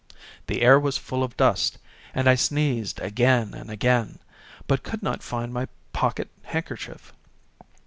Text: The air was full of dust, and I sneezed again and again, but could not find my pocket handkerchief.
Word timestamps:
The 0.47 0.63
air 0.63 0.79
was 0.79 0.97
full 0.97 1.23
of 1.23 1.37
dust, 1.37 1.77
and 2.15 2.27
I 2.27 2.33
sneezed 2.33 2.99
again 3.01 3.53
and 3.53 3.69
again, 3.69 4.17
but 4.65 4.81
could 4.81 5.03
not 5.03 5.21
find 5.21 5.53
my 5.53 5.67
pocket 5.93 6.29
handkerchief. 6.41 7.13